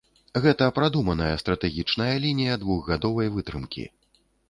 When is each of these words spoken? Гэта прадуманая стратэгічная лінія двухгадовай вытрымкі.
Гэта 0.45 0.69
прадуманая 0.77 1.35
стратэгічная 1.43 2.11
лінія 2.25 2.59
двухгадовай 2.65 3.27
вытрымкі. 3.37 3.91